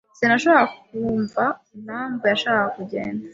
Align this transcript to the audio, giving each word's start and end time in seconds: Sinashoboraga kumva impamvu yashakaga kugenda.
Sinashoboraga 0.17 0.69
kumva 0.83 1.43
impamvu 1.77 2.23
yashakaga 2.31 2.67
kugenda. 2.77 3.25